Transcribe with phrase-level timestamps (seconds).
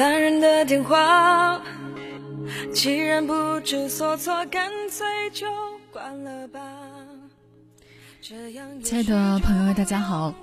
[0.00, 1.60] 烦人的电话，
[2.72, 5.46] 既然不知所措，干脆就
[5.92, 6.58] 关了吧。
[8.22, 10.34] 亲爱的朋友们，大家好，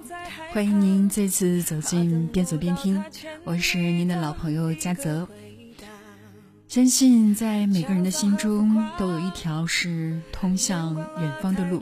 [0.52, 3.04] 欢迎您再次走进边走边听，
[3.46, 5.28] 我是您的老朋友嘉泽。
[6.68, 11.82] 相信在每个人的心中都有一条是通向远方的路。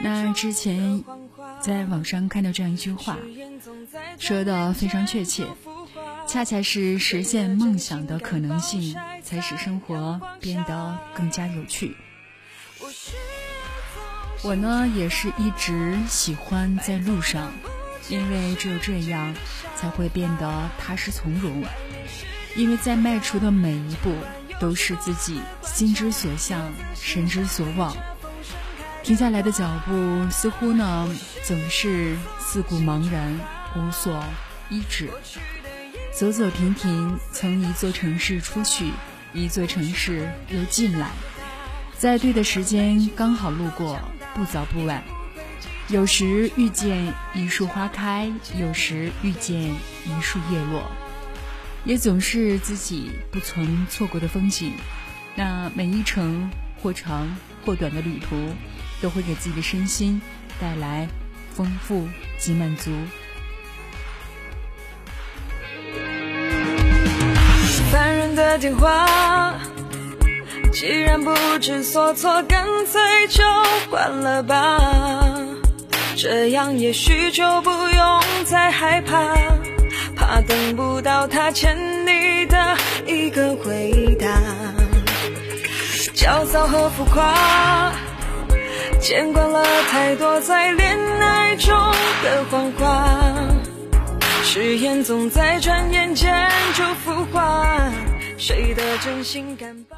[0.00, 1.02] 那之前
[1.60, 3.18] 在网上看到这样一句话，
[4.18, 5.46] 说的非常确切，
[6.26, 11.96] 恰恰是实现梦想的可能性，才使生活变得更加有趣。
[14.42, 17.52] 我呢也是一直喜欢在路上，
[18.08, 19.34] 因为只有这样
[19.76, 21.64] 才会变得踏实从容。
[22.56, 24.14] 因为在迈出的每一步
[24.60, 27.96] 都是自己心之所向、神之所往。
[29.02, 29.92] 停下来的脚步
[30.30, 33.38] 似乎呢总是四顾茫然、
[33.76, 34.24] 无所
[34.70, 35.10] 依止。
[36.12, 38.92] 走走停停，从一座城市出去，
[39.32, 41.10] 一座城市又进来，
[41.98, 44.00] 在对的时间刚好路过。
[44.34, 45.00] 不早不晚，
[45.86, 50.90] 有时遇见一树花开，有时遇见一树叶落，
[51.84, 54.72] 也总是自己不曾错过的风景。
[55.36, 56.50] 那每一程
[56.82, 58.36] 或长或短的旅途，
[59.00, 60.20] 都会给自己的身心
[60.60, 61.06] 带来
[61.52, 62.08] 丰富
[62.38, 62.90] 及满足。
[68.58, 69.54] 电话。
[70.72, 73.42] 既然不知所措，干脆就
[73.90, 74.78] 关了吧。
[76.16, 79.34] 这样也许就不用再害怕，
[80.16, 84.28] 怕等不到他欠你的一个回答。
[86.14, 87.92] 焦躁和浮夸，
[89.00, 91.76] 见惯了太多在恋爱中
[92.22, 93.04] 的谎话，
[94.42, 96.32] 誓言总在转眼间
[96.74, 97.23] 就腐，
[98.46, 99.96] 谁的真心敢保？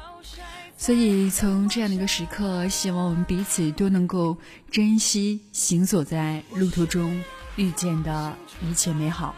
[0.77, 4.37] 所以，从这样的一个时刻，希望我们彼此都能够
[4.71, 7.21] 珍惜行走在路途中
[7.57, 9.35] 遇见的一切美好。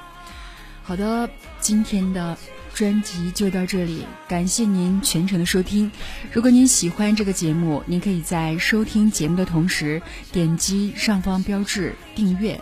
[0.83, 1.27] 好的，
[1.59, 2.37] 今天的
[2.75, 5.91] 专辑就到这里，感谢您全程的收听。
[6.31, 9.99] 如果您喜欢这个节目，您可以在收听节目的同时
[10.31, 12.61] 点击上方标志订阅，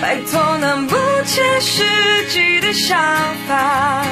[0.00, 1.82] 摆脱那不切实
[2.28, 2.98] 际的想
[3.46, 4.04] 法。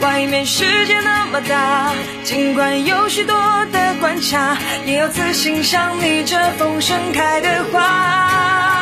[0.00, 1.92] 外面世界那么大，
[2.24, 3.36] 尽管有许多
[3.72, 8.81] 的关卡，也要自信像你这风盛开的花。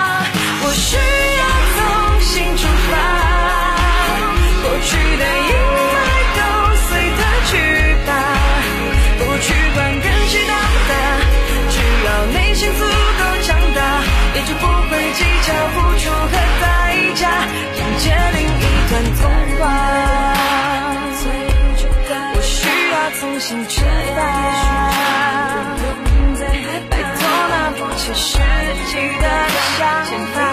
[23.60, 24.22] 你知道，
[26.88, 28.38] 摆脱那不切实
[28.86, 29.24] 际的
[29.76, 29.84] 想
[30.34, 30.49] 法。